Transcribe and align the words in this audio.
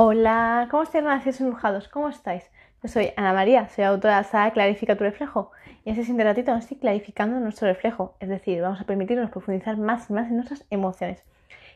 Hola, 0.00 0.68
¿cómo 0.70 0.84
estáis, 0.84 1.02
renacidos 1.02 1.40
embrujados? 1.40 1.88
¿Cómo 1.88 2.08
estáis? 2.08 2.48
Yo 2.84 2.88
soy 2.88 3.10
Ana 3.16 3.32
María, 3.32 3.68
soy 3.68 3.82
autora 3.82 4.14
de 4.14 4.22
la 4.22 4.28
saga 4.28 4.52
Clarifica 4.52 4.94
tu 4.94 5.02
reflejo 5.02 5.50
y 5.84 5.88
en 5.88 5.94
este 5.94 6.02
siguiente 6.02 6.22
ratito 6.22 6.52
vamos 6.52 6.70
a 6.70 6.74
ir 6.74 6.78
clarificando 6.78 7.40
nuestro 7.40 7.66
reflejo, 7.66 8.14
es 8.20 8.28
decir, 8.28 8.62
vamos 8.62 8.80
a 8.80 8.84
permitirnos 8.84 9.28
profundizar 9.30 9.76
más 9.76 10.08
y 10.08 10.12
más 10.12 10.28
en 10.28 10.36
nuestras 10.36 10.64
emociones. 10.70 11.24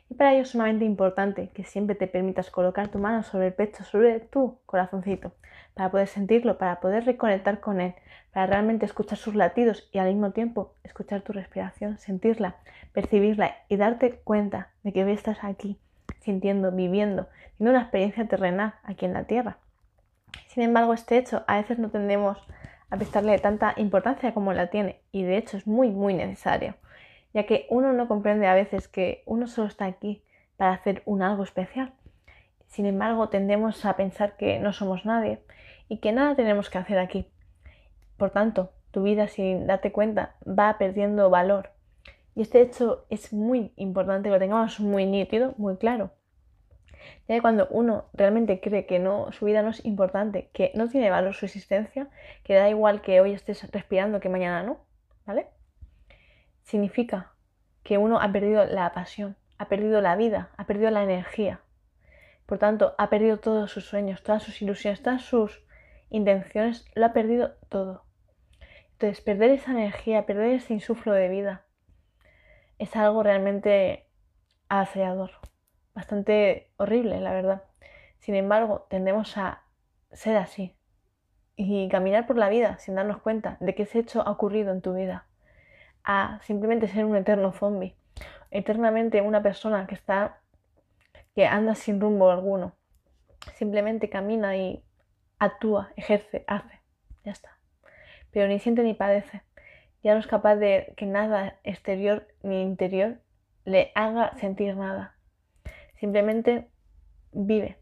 Y 0.09 0.15
para 0.15 0.35
ello 0.35 0.43
es 0.43 0.51
sumamente 0.51 0.85
importante 0.85 1.49
que 1.49 1.65
siempre 1.65 1.97
te 1.97 2.07
permitas 2.07 2.53
colocar 2.53 2.87
tu 2.87 3.01
mano 3.01 3.25
sobre 3.25 3.49
el 3.49 3.55
pecho, 3.55 3.83
sobre 3.83 4.21
tu 4.21 4.57
corazoncito, 4.67 5.33
para 5.75 5.91
poder 5.91 6.07
sentirlo, 6.07 6.59
para 6.59 6.79
poder 6.79 7.05
reconectar 7.05 7.59
con 7.59 7.81
él, 7.81 7.97
para 8.33 8.47
realmente 8.47 8.87
escuchar 8.87 9.19
sus 9.19 9.35
latidos 9.35 9.89
y 9.91 9.99
al 9.99 10.07
mismo 10.07 10.31
tiempo 10.31 10.75
escuchar 10.85 11.23
tu 11.23 11.33
respiración, 11.33 11.99
sentirla, 11.99 12.55
percibirla 12.93 13.57
y 13.69 13.79
darte 13.79 14.21
cuenta 14.23 14.69
de 14.85 14.93
que 14.93 15.03
hoy 15.03 15.11
estás 15.11 15.43
aquí 15.43 15.77
sintiendo, 16.21 16.71
viviendo, 16.73 17.29
teniendo 17.57 17.79
una 17.79 17.83
experiencia 17.83 18.27
terrenal 18.27 18.75
aquí 18.83 19.05
en 19.05 19.15
la 19.15 19.25
Tierra. 19.25 19.59
Sin 20.49 20.63
embargo, 20.63 20.93
este 20.93 21.19
hecho 21.19 21.45
a 21.47 21.57
veces 21.57 21.79
no 21.79 21.91
tendemos 21.91 22.39
a 22.91 22.97
prestarle 22.97 23.39
tanta 23.39 23.75
importancia 23.77 24.35
como 24.35 24.53
la 24.53 24.69
tiene 24.69 25.01
y 25.13 25.23
de 25.23 25.39
hecho 25.39 25.57
es 25.57 25.67
muy, 25.67 25.91
muy 25.91 26.15
necesario, 26.15 26.75
ya 27.33 27.47
que 27.47 27.67
uno 27.71 27.93
no 27.93 28.07
comprende 28.07 28.47
a 28.47 28.55
veces 28.55 28.87
que 28.87 29.23
uno 29.25 29.47
solo 29.47 29.69
está 29.69 29.87
aquí 29.87 30.23
para 30.57 30.73
hacer 30.73 31.03
un 31.07 31.23
algo 31.23 31.43
especial. 31.43 31.93
Sin 32.69 32.87
embargo, 32.87 33.29
tendemos 33.29 33.85
a 33.85 33.97
pensar 33.97 34.37
que 34.37 34.59
no 34.59 34.73
somos 34.73 35.05
nadie 35.05 35.43
y 35.89 35.99
que 35.99 36.13
nada 36.13 36.37
tenemos 36.37 36.71
que 36.71 36.79
hacer 36.79 36.99
aquí. 36.99 37.27
Por 38.17 38.31
tanto, 38.31 38.73
tu 38.93 39.03
vida 39.03 39.27
sin 39.27 39.67
darte 39.67 39.91
cuenta 39.91 40.37
va 40.47 40.77
perdiendo 40.79 41.29
valor 41.31 41.72
y 42.35 42.43
este 42.43 42.63
hecho 42.63 43.07
es 43.11 43.33
muy 43.33 43.73
importante 43.77 44.29
que 44.29 44.33
lo 44.35 44.39
tengamos 44.39 44.81
muy 44.81 45.05
nítido, 45.05 45.55
muy 45.59 45.77
claro. 45.77 46.13
Ya 47.29 47.35
que 47.35 47.43
cuando 47.43 47.67
uno 47.71 48.07
realmente 48.15 48.61
cree 48.61 48.87
que 48.87 48.99
no, 48.99 49.33
su 49.33 49.45
vida 49.45 49.63
no 49.63 49.71
es 49.71 49.85
importante, 49.85 50.49
que 50.53 50.73
no 50.75 50.89
tiene 50.89 51.11
valor 51.11 51.35
su 51.35 51.45
existencia, 51.45 52.09
que 52.45 52.55
da 52.55 52.71
igual 52.71 53.03
que 53.03 53.21
hoy 53.21 53.33
estés 53.33 53.71
respirando 53.71 54.21
que 54.21 54.29
mañana 54.29 54.63
no, 54.63 54.79
¿vale? 55.27 55.49
Significa 56.63 57.33
que 57.83 57.99
uno 57.99 58.21
ha 58.21 58.33
perdido 58.33 58.65
la 58.65 58.93
pasión, 58.93 59.37
ha 59.59 59.69
perdido 59.69 60.01
la 60.01 60.17
vida, 60.17 60.51
ha 60.57 60.65
perdido 60.65 60.91
la 60.91 61.03
energía. 61.03 61.61
Por 62.47 62.59
tanto, 62.59 62.95
ha 62.99 63.11
perdido 63.11 63.39
todos 63.39 63.71
sus 63.71 63.85
sueños, 63.85 64.23
todas 64.23 64.43
sus 64.43 64.63
ilusiones, 64.63 65.03
todas 65.03 65.23
sus 65.23 65.65
intenciones, 66.09 66.87
lo 66.95 67.07
ha 67.07 67.13
perdido 67.13 67.55
todo. 67.69 68.05
Entonces, 68.93 69.21
perder 69.21 69.51
esa 69.51 69.73
energía, 69.73 70.27
perder 70.27 70.51
ese 70.51 70.75
insuflo 70.75 71.13
de 71.13 71.29
vida, 71.29 71.65
es 72.83 72.97
algo 72.97 73.23
realmente 73.23 74.09
aseador, 74.69 75.31
bastante 75.95 76.73
horrible, 76.79 77.21
la 77.21 77.33
verdad. 77.33 77.63
Sin 78.19 78.35
embargo, 78.35 78.87
tendemos 78.91 79.39
a 79.39 79.63
ser 80.11 80.37
así 80.37 80.75
y 81.55 81.89
caminar 81.89 82.27
por 82.27 82.37
la 82.37 82.49
vida 82.49 82.79
sin 82.79 82.97
darnos 82.97 83.19
cuenta 83.19 83.57
de 83.61 83.77
que 83.77 83.85
ese 83.85 84.01
hecho 84.01 84.27
ha 84.27 84.33
ocurrido 84.33 84.73
en 84.73 84.83
tu 84.83 84.95
vida, 84.95 85.27
a 86.03 86.41
simplemente 86.43 86.89
ser 86.89 87.05
un 87.05 87.15
eterno 87.15 87.53
zombie, 87.53 87.95
eternamente 88.51 89.21
una 89.21 89.43
persona 89.43 89.87
que 89.87 89.95
está 89.95 90.41
que 91.37 91.47
anda 91.47 91.77
sin 91.77 92.01
rumbo 92.01 92.31
alguno, 92.31 92.75
simplemente 93.55 94.11
camina 94.11 94.57
y 94.57 94.85
actúa, 95.39 95.93
ejerce, 95.97 96.45
hace, 96.49 96.81
ya 97.25 97.31
está. 97.31 97.57
Pero 98.33 98.49
ni 98.49 98.59
siente 98.59 98.83
ni 98.83 98.93
padece 98.93 99.43
ya 100.03 100.15
no 100.15 100.21
es 100.21 100.27
capaz 100.27 100.57
de 100.57 100.95
que 100.97 101.07
nada 101.07 101.59
exterior 101.65 102.27
ni 102.43 102.63
interior 102.63 103.19
le 103.65 103.93
haga 103.95 104.37
sentir 104.39 104.77
nada. 104.77 105.15
Simplemente 106.01 106.69
vive, 107.33 107.79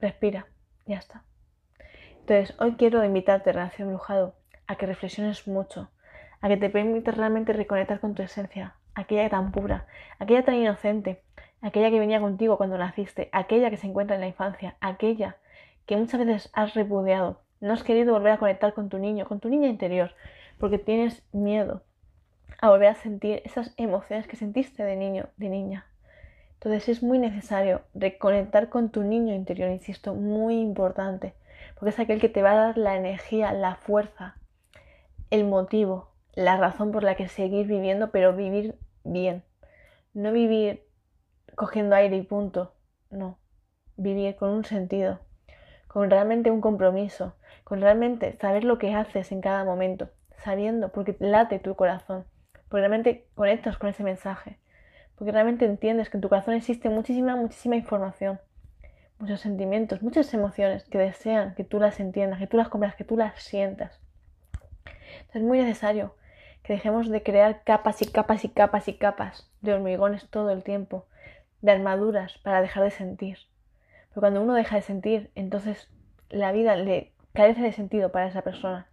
respira, 0.00 0.46
ya 0.86 0.98
está. 0.98 1.22
Entonces, 2.20 2.56
hoy 2.60 2.74
quiero 2.74 3.04
invitarte, 3.04 3.52
Relación 3.52 3.88
Brujado, 3.88 4.34
a 4.66 4.74
que 4.76 4.86
reflexiones 4.86 5.46
mucho, 5.46 5.90
a 6.40 6.48
que 6.48 6.56
te 6.56 6.70
permitas 6.70 7.16
realmente 7.16 7.52
reconectar 7.52 8.00
con 8.00 8.14
tu 8.14 8.22
esencia, 8.22 8.74
aquella 8.94 9.30
tan 9.30 9.52
pura, 9.52 9.86
aquella 10.18 10.44
tan 10.44 10.56
inocente, 10.56 11.22
aquella 11.62 11.90
que 11.90 12.00
venía 12.00 12.20
contigo 12.20 12.56
cuando 12.56 12.78
naciste, 12.78 13.28
aquella 13.32 13.70
que 13.70 13.76
se 13.76 13.86
encuentra 13.86 14.16
en 14.16 14.22
la 14.22 14.26
infancia, 14.26 14.76
aquella 14.80 15.36
que 15.86 15.96
muchas 15.96 16.18
veces 16.18 16.50
has 16.52 16.74
repudiado, 16.74 17.40
no 17.60 17.72
has 17.72 17.84
querido 17.84 18.12
volver 18.12 18.32
a 18.32 18.38
conectar 18.38 18.74
con 18.74 18.88
tu 18.88 18.98
niño, 18.98 19.26
con 19.26 19.38
tu 19.38 19.48
niña 19.48 19.68
interior, 19.68 20.12
porque 20.58 20.78
tienes 20.78 21.22
miedo 21.32 21.82
a 22.60 22.70
volver 22.70 22.88
a 22.88 22.94
sentir 22.94 23.42
esas 23.44 23.72
emociones 23.76 24.26
que 24.26 24.36
sentiste 24.36 24.82
de 24.82 24.96
niño, 24.96 25.28
de 25.36 25.48
niña. 25.48 25.86
Entonces 26.54 26.88
es 26.88 27.02
muy 27.02 27.18
necesario 27.18 27.82
reconectar 27.94 28.68
con 28.68 28.90
tu 28.90 29.02
niño 29.02 29.34
interior, 29.34 29.70
insisto, 29.70 30.14
muy 30.14 30.58
importante, 30.58 31.34
porque 31.74 31.90
es 31.90 31.98
aquel 31.98 32.20
que 32.20 32.28
te 32.28 32.42
va 32.42 32.52
a 32.52 32.66
dar 32.66 32.78
la 32.78 32.96
energía, 32.96 33.52
la 33.52 33.76
fuerza, 33.76 34.36
el 35.30 35.44
motivo, 35.44 36.12
la 36.34 36.56
razón 36.56 36.92
por 36.92 37.02
la 37.02 37.14
que 37.14 37.28
seguir 37.28 37.66
viviendo, 37.66 38.10
pero 38.10 38.34
vivir 38.34 38.78
bien. 39.04 39.44
No 40.14 40.32
vivir 40.32 40.86
cogiendo 41.54 41.94
aire 41.94 42.16
y 42.16 42.22
punto, 42.22 42.74
no. 43.10 43.38
Vivir 43.96 44.36
con 44.36 44.50
un 44.50 44.64
sentido, 44.64 45.20
con 45.88 46.10
realmente 46.10 46.50
un 46.50 46.60
compromiso, 46.60 47.34
con 47.64 47.80
realmente 47.80 48.36
saber 48.36 48.64
lo 48.64 48.78
que 48.78 48.94
haces 48.94 49.32
en 49.32 49.40
cada 49.40 49.64
momento, 49.64 50.10
sabiendo, 50.38 50.90
porque 50.90 51.16
late 51.18 51.58
tu 51.58 51.74
corazón, 51.74 52.24
porque 52.68 52.80
realmente 52.80 53.26
conectas 53.34 53.78
con 53.78 53.88
ese 53.88 54.02
mensaje, 54.02 54.58
porque 55.16 55.32
realmente 55.32 55.64
entiendes 55.64 56.10
que 56.10 56.16
en 56.16 56.20
tu 56.20 56.28
corazón 56.28 56.54
existe 56.54 56.88
muchísima, 56.88 57.36
muchísima 57.36 57.76
información, 57.76 58.40
muchos 59.18 59.40
sentimientos, 59.40 60.02
muchas 60.02 60.32
emociones 60.34 60.84
que 60.84 60.98
desean 60.98 61.54
que 61.54 61.64
tú 61.64 61.80
las 61.80 62.00
entiendas, 62.00 62.38
que 62.38 62.46
tú 62.46 62.56
las 62.56 62.68
compras, 62.68 62.94
que 62.96 63.04
tú 63.04 63.16
las 63.16 63.42
sientas. 63.42 64.00
Entonces 64.84 65.36
es 65.36 65.42
muy 65.42 65.58
necesario 65.58 66.14
que 66.62 66.74
dejemos 66.74 67.08
de 67.08 67.22
crear 67.22 67.62
capas 67.62 68.02
y 68.02 68.06
capas 68.06 68.44
y 68.44 68.48
capas 68.48 68.88
y 68.88 68.94
capas 68.94 69.50
de 69.60 69.72
hormigones 69.72 70.28
todo 70.28 70.50
el 70.50 70.64
tiempo, 70.64 71.06
de 71.62 71.72
armaduras 71.72 72.38
para 72.38 72.60
dejar 72.60 72.82
de 72.82 72.90
sentir. 72.90 73.38
Pero 74.10 74.20
cuando 74.20 74.42
uno 74.42 74.54
deja 74.54 74.76
de 74.76 74.82
sentir, 74.82 75.30
entonces 75.34 75.88
la 76.28 76.52
vida 76.52 76.76
le 76.76 77.12
carece 77.32 77.62
de 77.62 77.72
sentido 77.72 78.10
para 78.10 78.26
esa 78.26 78.42
persona. 78.42 78.88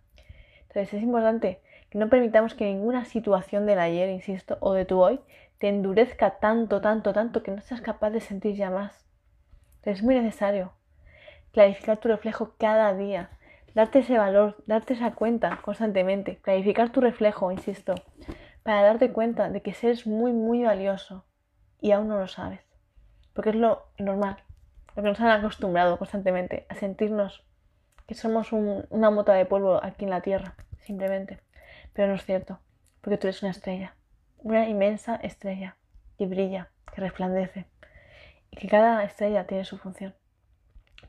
Entonces 0.73 0.95
es 0.95 1.03
importante 1.03 1.61
que 1.91 2.00
no 2.00 2.09
permitamos 2.09 2.56
que 2.56 2.66
ninguna 2.66 3.06
situación 3.06 3.67
del 3.67 3.78
ayer, 3.78 4.09
insisto, 4.09 4.57
o 4.59 4.73
de 4.73 4.85
tu 4.85 5.00
hoy, 5.00 5.19
te 5.59 5.69
endurezca 5.69 6.39
tanto, 6.39 6.81
tanto, 6.81 7.13
tanto 7.13 7.44
que 7.44 7.51
no 7.51 7.61
seas 7.61 7.79
capaz 7.79 8.09
de 8.09 8.22
sentir 8.22 8.56
ya 8.56 8.72
más. 8.72 9.06
Entonces 9.75 10.00
es 10.00 10.03
muy 10.03 10.16
necesario 10.16 10.73
clarificar 11.51 11.97
tu 11.97 12.07
reflejo 12.07 12.56
cada 12.57 12.95
día, 12.95 13.29
darte 13.75 14.00
ese 14.00 14.17
valor, 14.17 14.63
darte 14.66 14.94
esa 14.95 15.11
cuenta 15.11 15.59
constantemente, 15.61 16.38
clarificar 16.38 16.91
tu 16.91 17.01
reflejo, 17.01 17.51
insisto, 17.51 17.94
para 18.63 18.81
darte 18.81 19.11
cuenta 19.11 19.50
de 19.50 19.61
que 19.61 19.75
eres 19.84 20.07
muy, 20.07 20.34
muy 20.34 20.63
valioso 20.63 21.23
y 21.81 21.91
aún 21.91 22.07
no 22.07 22.17
lo 22.17 22.28
sabes. 22.28 22.61
Porque 23.34 23.51
es 23.51 23.55
lo 23.55 23.84
normal, 24.00 24.38
lo 24.95 25.03
que 25.03 25.09
nos 25.09 25.19
han 25.19 25.29
acostumbrado 25.29 26.00
constantemente 26.00 26.66
a 26.69 26.73
sentirnos 26.73 27.45
que 28.08 28.16
somos 28.16 28.52
una 28.52 29.09
mota 29.09 29.34
de 29.34 29.46
polvo 29.46 29.84
aquí 29.84 30.06
en 30.06 30.12
la 30.12 30.22
Tierra, 30.22 30.56
simplemente. 30.80 31.40
Pero 31.94 32.09
no 32.09 32.16
es 32.16 32.25
cierto, 32.25 32.59
porque 33.02 33.18
tú 33.18 33.28
eres 33.28 33.41
una 33.44 33.52
estrella, 33.52 33.96
una 34.38 34.68
inmensa 34.68 35.16
estrella 35.16 35.78
que 36.18 36.25
brilla, 36.25 36.69
que 36.94 37.02
resplandece, 37.02 37.66
y 38.52 38.58
que 38.58 38.68
cada 38.68 39.03
estrella 39.03 39.47
tiene 39.47 39.66
su 39.66 39.78
función. 39.78 40.14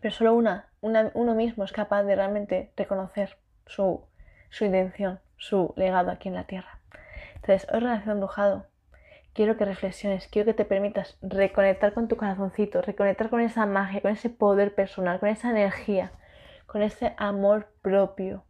Pero 0.00 0.14
solo 0.14 0.34
una, 0.34 0.68
uno 0.80 1.34
mismo 1.34 1.64
es 1.64 1.72
capaz 1.72 2.02
de 2.04 2.16
realmente 2.16 2.72
reconocer 2.76 3.38
su, 3.66 4.04
su 4.50 4.64
intención, 4.64 5.20
su 5.36 5.72
legado 5.76 6.10
aquí 6.10 6.28
en 6.28 6.34
la 6.34 6.44
Tierra. 6.44 6.78
Entonces, 7.36 7.66
hoy 7.72 7.80
Relación 7.80 8.10
Embrujado, 8.12 8.66
quiero 9.32 9.56
que 9.56 9.64
reflexiones, 9.64 10.28
quiero 10.28 10.46
que 10.46 10.54
te 10.54 10.64
permitas 10.64 11.18
reconectar 11.22 11.92
con 11.92 12.08
tu 12.08 12.16
corazoncito, 12.16 12.82
reconectar 12.82 13.30
con 13.30 13.40
esa 13.40 13.66
magia, 13.66 14.00
con 14.00 14.12
ese 14.12 14.30
poder 14.30 14.74
personal, 14.74 15.20
con 15.20 15.28
esa 15.28 15.50
energía 15.50 16.12
con 16.66 16.82
ese 16.82 17.14
amor 17.16 17.72
propio. 17.82 18.44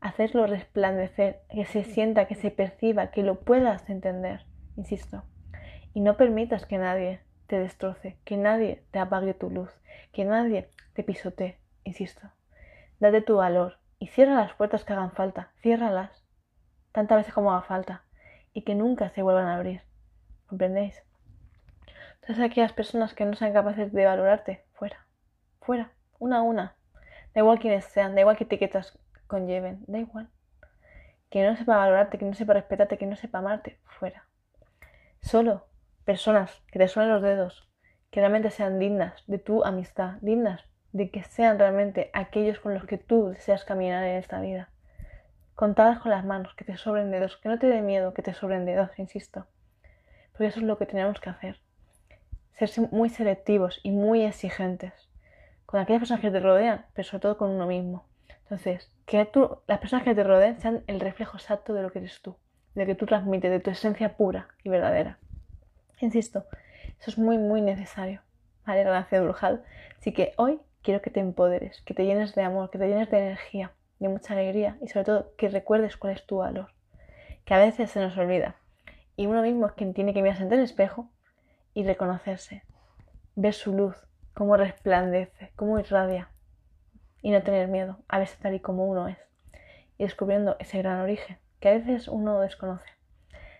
Hacerlo 0.00 0.46
resplandecer, 0.46 1.42
que 1.50 1.64
se 1.64 1.84
sienta, 1.84 2.26
que 2.26 2.34
se 2.34 2.50
perciba, 2.50 3.10
que 3.10 3.22
lo 3.22 3.40
puedas 3.40 3.88
entender, 3.90 4.46
insisto. 4.76 5.24
Y 5.92 6.00
no 6.00 6.16
permitas 6.16 6.64
que 6.66 6.78
nadie 6.78 7.20
te 7.46 7.58
destroce, 7.58 8.18
que 8.24 8.36
nadie 8.36 8.84
te 8.90 8.98
apague 8.98 9.34
tu 9.34 9.50
luz, 9.50 9.70
que 10.12 10.24
nadie 10.24 10.70
te 10.94 11.02
pisotee, 11.02 11.58
insisto. 11.84 12.30
Date 12.98 13.20
tu 13.20 13.36
valor 13.36 13.78
y 13.98 14.06
cierra 14.06 14.34
las 14.34 14.54
puertas 14.54 14.84
que 14.84 14.92
hagan 14.92 15.12
falta, 15.12 15.52
ciérralas 15.60 16.24
tantas 16.92 17.18
veces 17.18 17.34
como 17.34 17.52
haga 17.52 17.62
falta 17.62 18.04
y 18.52 18.62
que 18.62 18.74
nunca 18.74 19.10
se 19.10 19.22
vuelvan 19.22 19.46
a 19.46 19.56
abrir. 19.56 19.82
¿Comprendéis? 20.46 21.02
Entonces 22.20 22.44
aquellas 22.44 22.72
personas 22.72 23.14
que 23.14 23.24
no 23.24 23.34
sean 23.34 23.52
capaces 23.52 23.92
de 23.92 24.04
valorarte, 24.04 24.64
fuera, 24.72 25.06
fuera, 25.60 25.92
una 26.18 26.38
a 26.38 26.42
una, 26.42 26.76
Da 27.34 27.40
igual 27.40 27.58
quiénes 27.58 27.84
sean, 27.84 28.14
da 28.14 28.20
igual 28.20 28.36
qué 28.36 28.44
etiquetas 28.44 28.98
conlleven, 29.26 29.84
da 29.86 29.98
igual. 29.98 30.28
Que 31.30 31.46
no 31.46 31.56
sepa 31.56 31.76
valorarte, 31.76 32.18
que 32.18 32.24
no 32.24 32.34
sepa 32.34 32.54
respetarte, 32.54 32.98
que 32.98 33.06
no 33.06 33.16
sepa 33.16 33.38
amarte, 33.38 33.78
fuera. 33.84 34.24
Solo 35.20 35.66
personas 36.04 36.60
que 36.72 36.78
te 36.78 36.88
suenen 36.88 37.12
los 37.12 37.22
dedos, 37.22 37.68
que 38.10 38.20
realmente 38.20 38.50
sean 38.50 38.80
dignas 38.80 39.22
de 39.28 39.38
tu 39.38 39.64
amistad, 39.64 40.14
dignas 40.22 40.64
de 40.92 41.10
que 41.10 41.22
sean 41.22 41.58
realmente 41.58 42.10
aquellos 42.12 42.58
con 42.58 42.74
los 42.74 42.84
que 42.84 42.98
tú 42.98 43.28
deseas 43.28 43.64
caminar 43.64 44.02
en 44.02 44.16
esta 44.16 44.40
vida. 44.40 44.70
Contadas 45.54 46.00
con 46.00 46.10
las 46.10 46.24
manos, 46.24 46.54
que 46.54 46.64
te 46.64 46.76
sobren 46.76 47.12
dedos, 47.12 47.36
que 47.36 47.48
no 47.48 47.60
te 47.60 47.68
dé 47.68 47.80
miedo 47.80 48.12
que 48.12 48.22
te 48.22 48.34
sobren 48.34 48.64
dedos, 48.64 48.98
insisto. 48.98 49.46
Porque 50.32 50.46
eso 50.46 50.58
es 50.58 50.66
lo 50.66 50.78
que 50.78 50.86
tenemos 50.86 51.20
que 51.20 51.30
hacer. 51.30 51.60
Ser 52.58 52.70
muy 52.90 53.08
selectivos 53.08 53.78
y 53.84 53.92
muy 53.92 54.24
exigentes 54.24 55.09
con 55.70 55.78
aquellas 55.78 56.00
personas 56.00 56.20
que 56.20 56.32
te 56.32 56.40
rodean, 56.40 56.84
pero 56.94 57.06
sobre 57.06 57.20
todo 57.20 57.38
con 57.38 57.50
uno 57.50 57.64
mismo. 57.64 58.04
Entonces, 58.42 58.90
que 59.06 59.24
tú, 59.24 59.58
las 59.68 59.78
personas 59.78 60.04
que 60.04 60.16
te 60.16 60.24
rodeen 60.24 60.60
sean 60.60 60.82
el 60.88 60.98
reflejo 60.98 61.36
exacto 61.36 61.74
de 61.74 61.82
lo 61.82 61.92
que 61.92 62.00
eres 62.00 62.20
tú, 62.22 62.34
de 62.74 62.82
lo 62.82 62.86
que 62.88 62.96
tú 62.96 63.06
transmites, 63.06 63.52
de 63.52 63.60
tu 63.60 63.70
esencia 63.70 64.16
pura 64.16 64.48
y 64.64 64.68
verdadera. 64.68 65.18
Insisto, 66.00 66.44
eso 66.98 67.12
es 67.12 67.18
muy, 67.18 67.38
muy 67.38 67.60
necesario. 67.60 68.20
¿Vale? 68.66 68.82
Relación 68.82 69.22
brujal. 69.22 69.62
Así 69.96 70.12
que 70.12 70.32
hoy 70.38 70.58
quiero 70.82 71.02
que 71.02 71.10
te 71.10 71.20
empoderes, 71.20 71.82
que 71.82 71.94
te 71.94 72.04
llenes 72.04 72.34
de 72.34 72.42
amor, 72.42 72.70
que 72.70 72.78
te 72.78 72.88
llenes 72.88 73.08
de 73.08 73.18
energía, 73.18 73.70
de 74.00 74.08
mucha 74.08 74.34
alegría 74.34 74.76
y 74.82 74.88
sobre 74.88 75.04
todo 75.04 75.36
que 75.36 75.48
recuerdes 75.48 75.96
cuál 75.96 76.14
es 76.14 76.26
tu 76.26 76.38
valor. 76.38 76.72
Que 77.44 77.54
a 77.54 77.58
veces 77.58 77.92
se 77.92 78.00
nos 78.00 78.18
olvida. 78.18 78.56
Y 79.14 79.26
uno 79.26 79.42
mismo 79.42 79.68
es 79.68 79.72
quien 79.74 79.94
tiene 79.94 80.14
que 80.14 80.22
mirarse 80.22 80.42
en 80.42 80.52
el 80.52 80.60
espejo 80.60 81.08
y 81.74 81.84
reconocerse, 81.84 82.64
ver 83.36 83.54
su 83.54 83.72
luz, 83.72 84.09
cómo 84.40 84.56
resplandece, 84.56 85.52
cómo 85.54 85.78
irradia 85.78 86.30
y 87.20 87.30
no 87.30 87.42
tener 87.42 87.68
miedo 87.68 87.98
a 88.08 88.18
verse 88.18 88.38
tal 88.40 88.54
y 88.54 88.60
como 88.60 88.86
uno 88.86 89.06
es 89.06 89.18
y 89.98 90.04
descubriendo 90.04 90.56
ese 90.58 90.78
gran 90.78 91.02
origen 91.02 91.36
que 91.60 91.68
a 91.68 91.72
veces 91.72 92.08
uno 92.08 92.40
desconoce. 92.40 92.88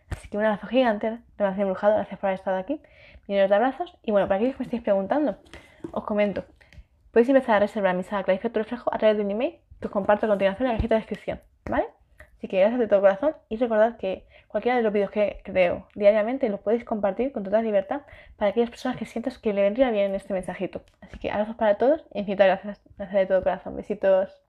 Así 0.08 0.30
que 0.30 0.38
un 0.38 0.44
abrazo 0.46 0.68
gigante, 0.68 1.18
relación 1.36 1.68
brujado, 1.68 1.96
gracias 1.96 2.18
por 2.18 2.28
haber 2.28 2.38
estado 2.38 2.56
aquí, 2.56 2.80
millones 3.28 3.50
de 3.50 3.56
abrazos 3.56 3.98
y 4.02 4.10
bueno, 4.10 4.26
para 4.26 4.36
aquellos 4.36 4.56
que 4.56 4.60
me 4.60 4.64
estéis 4.64 4.82
preguntando, 4.82 5.36
os 5.92 6.04
comento, 6.04 6.46
podéis 7.12 7.28
empezar 7.28 7.56
a 7.56 7.58
reservar 7.58 7.94
mi 7.94 8.02
sala 8.02 8.24
Clarifica 8.24 8.48
tu 8.48 8.60
reflejo 8.60 8.88
a 8.90 8.96
través 8.96 9.18
de 9.18 9.24
un 9.24 9.32
email 9.32 9.58
que 9.82 9.88
os 9.88 9.92
comparto 9.92 10.24
a 10.24 10.30
continuación 10.30 10.66
en 10.66 10.72
la 10.72 10.78
cajita 10.78 10.94
de 10.94 11.00
descripción, 11.00 11.40
¿vale? 11.68 11.88
Así 12.40 12.48
que 12.48 12.58
gracias 12.58 12.80
de 12.80 12.88
todo 12.88 13.02
corazón 13.02 13.36
y 13.50 13.58
recordad 13.58 13.98
que 13.98 14.24
cualquiera 14.48 14.78
de 14.78 14.82
los 14.82 14.94
vídeos 14.94 15.10
que 15.10 15.42
creo 15.44 15.86
diariamente 15.94 16.48
los 16.48 16.60
podéis 16.60 16.84
compartir 16.84 17.32
con 17.32 17.44
total 17.44 17.66
libertad 17.66 18.00
para 18.38 18.50
aquellas 18.50 18.70
personas 18.70 18.96
que 18.96 19.04
sientas 19.04 19.38
que 19.38 19.52
le 19.52 19.60
vendría 19.60 19.90
bien 19.90 20.14
este 20.14 20.32
mensajito. 20.32 20.80
Así 21.02 21.18
que 21.18 21.30
abrazos 21.30 21.56
para 21.56 21.76
todos 21.76 22.02
y 22.14 22.20
infinitas 22.20 22.46
gracias. 22.46 22.80
Gracias 22.96 23.20
de 23.20 23.26
todo 23.26 23.42
corazón. 23.42 23.76
Besitos. 23.76 24.30